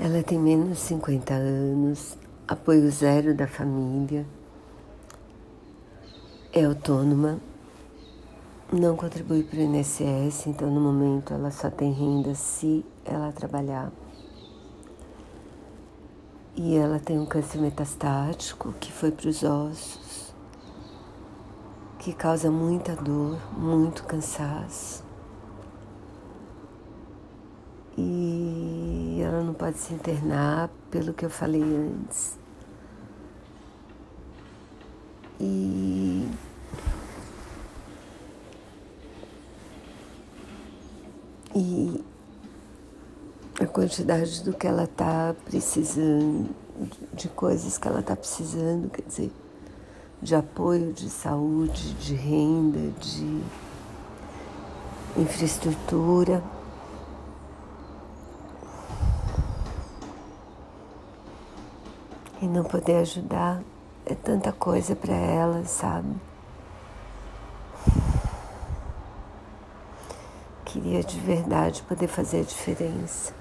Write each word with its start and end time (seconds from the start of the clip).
Ela 0.00 0.22
tem 0.22 0.38
menos 0.38 0.68
de 0.68 0.76
50 0.76 1.34
anos, 1.34 2.16
apoio 2.46 2.88
zero 2.88 3.34
da 3.34 3.48
família, 3.48 4.24
é 6.52 6.64
autônoma, 6.64 7.40
não 8.72 8.96
contribui 8.96 9.42
para 9.42 9.58
o 9.58 9.62
INSS, 9.62 10.46
então 10.46 10.70
no 10.70 10.80
momento 10.80 11.34
ela 11.34 11.50
só 11.50 11.68
tem 11.68 11.92
renda 11.92 12.32
se 12.36 12.86
ela 13.04 13.32
trabalhar. 13.32 13.90
E 16.54 16.76
ela 16.76 17.00
tem 17.00 17.18
um 17.18 17.26
câncer 17.26 17.58
metastático 17.58 18.72
que 18.78 18.92
foi 18.92 19.10
para 19.10 19.28
os 19.28 19.42
ossos, 19.42 20.32
que 21.98 22.12
causa 22.12 22.52
muita 22.52 22.94
dor, 22.94 23.36
muito 23.58 24.04
cansaço. 24.04 25.02
E 27.96 28.37
pode 29.58 29.78
se 29.78 29.92
internar, 29.92 30.70
pelo 30.90 31.12
que 31.12 31.24
eu 31.24 31.30
falei 31.30 31.62
antes. 31.62 32.38
E 35.40 36.28
e 41.54 42.04
a 43.60 43.66
quantidade 43.66 44.44
do 44.44 44.52
que 44.52 44.66
ela 44.66 44.84
está 44.84 45.34
precisando, 45.44 46.48
de 47.12 47.28
coisas 47.28 47.76
que 47.76 47.88
ela 47.88 48.00
está 48.00 48.14
precisando, 48.14 48.88
quer 48.88 49.02
dizer, 49.02 49.32
de 50.22 50.34
apoio, 50.36 50.92
de 50.92 51.10
saúde, 51.10 51.94
de 51.94 52.14
renda, 52.14 52.92
de 53.00 53.42
infraestrutura. 55.20 56.42
E 62.40 62.46
não 62.46 62.62
poder 62.62 62.98
ajudar 62.98 63.60
é 64.06 64.14
tanta 64.14 64.52
coisa 64.52 64.94
para 64.94 65.14
ela, 65.14 65.64
sabe? 65.64 66.14
Queria 70.64 71.02
de 71.02 71.18
verdade 71.18 71.82
poder 71.82 72.06
fazer 72.06 72.40
a 72.40 72.44
diferença. 72.44 73.34